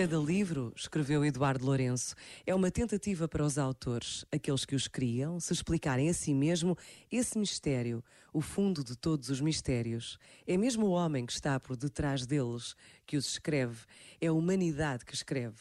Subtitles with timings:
[0.00, 2.14] Cada livro, escreveu Eduardo Lourenço,
[2.46, 6.74] é uma tentativa para os autores, aqueles que os criam, se explicarem a si mesmo
[7.12, 8.02] esse mistério,
[8.32, 10.18] o fundo de todos os mistérios.
[10.46, 13.84] É mesmo o homem que está por detrás deles que os escreve,
[14.18, 15.58] é a humanidade que escreve.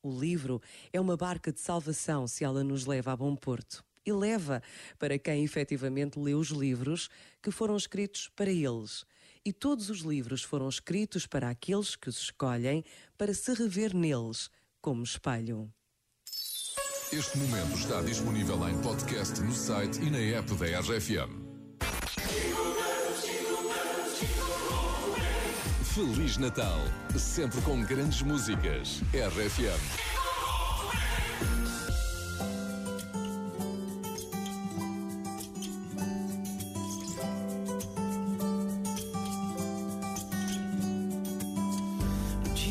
[0.00, 0.62] O livro
[0.92, 3.84] é uma barca de salvação se ela nos leva a bom porto.
[4.06, 4.62] E leva
[5.00, 7.10] para quem efetivamente lê os livros
[7.42, 9.04] que foram escritos para eles
[9.44, 12.84] e todos os livros foram escritos para aqueles que os escolhem
[13.16, 15.72] para se rever neles como espelho.
[17.12, 21.50] Este momento está disponível em podcast no site e na app da RFM.
[25.92, 26.78] Feliz Natal,
[27.18, 29.00] sempre com grandes músicas.
[29.12, 30.09] RFM.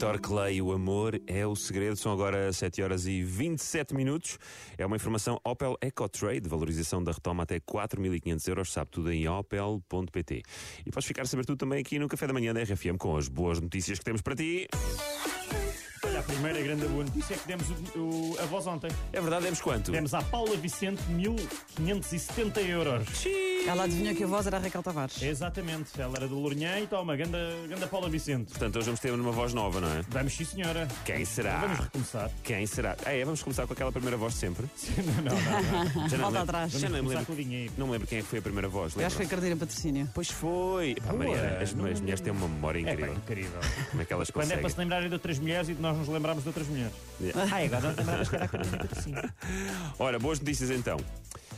[0.00, 1.94] Vitor Clay, o amor é o segredo.
[1.94, 4.38] São agora 7 horas e 27 minutos.
[4.78, 8.72] É uma informação Opel EcoTrade, valorização da retoma até 4.500 euros.
[8.72, 10.42] Sabe tudo em opel.pt.
[10.86, 13.14] E podes ficar a saber tudo também aqui no Café da Manhã da RFM com
[13.14, 14.66] as boas notícias que temos para ti.
[16.02, 18.90] Olha, a primeira grande boa notícia é que demos o, o, a voz ontem.
[19.12, 19.92] É verdade, demos quanto?
[19.92, 23.06] Demos à Paula Vicente 1570 euros.
[23.06, 23.49] Xiii.
[23.66, 25.22] Ela adivinhou que a voz era a Raquel Tavares.
[25.22, 27.38] Exatamente, ela era do Lourinhã e toma, ganda,
[27.68, 28.50] ganda Paula Vicente.
[28.50, 30.02] Portanto, hoje vamos ter uma voz nova, não é?
[30.08, 30.88] Vamos sim, senhora.
[31.04, 31.58] Quem será?
[31.60, 32.30] Vamos recomeçar.
[32.42, 32.96] Quem será?
[33.04, 34.66] Ah, é, vamos começar com aquela primeira voz de sempre.
[35.24, 36.08] não, não, não.
[36.08, 36.72] Já não Volta atrás.
[36.72, 37.26] Já não me lembro.
[37.26, 37.72] Com o dinheiro.
[37.76, 38.94] Não me lembro quem é que foi a primeira voz.
[38.96, 40.08] Eu acho que foi Cardina Patrocínio.
[40.14, 40.94] Pois foi.
[41.06, 43.12] Pá, Maria, as, as mulheres têm uma memória incrível.
[43.12, 43.60] É, incrível.
[43.90, 44.58] Como é que elas Quando conseguem?
[44.58, 46.92] é para se lembrarem de outras mulheres e de nós nos lembrarmos de outras mulheres.
[47.20, 47.42] Yeah.
[47.54, 49.32] Ah, agora não te lembravas que era a Cardina Patrocínio.
[49.98, 50.96] Ora, boas notícias então.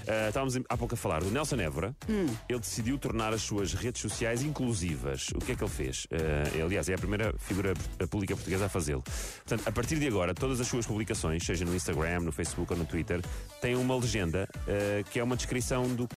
[0.02, 1.94] Uh, estávamos há pouco a falar do Nelson Évora.
[2.08, 2.26] Hum.
[2.48, 5.28] Ele decidiu tornar as suas redes sociais inclusivas.
[5.34, 6.06] O que é que ele fez?
[6.06, 7.74] Uh, aliás, é a primeira figura
[8.10, 9.02] pública portuguesa a fazê-lo.
[9.02, 12.78] Portanto, a partir de agora, todas as suas publicações, seja no Instagram, no Facebook ou
[12.78, 13.20] no Twitter,
[13.60, 16.06] têm uma legenda uh, que é uma descrição do